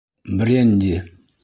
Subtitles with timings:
[0.39, 0.95] —Бренди!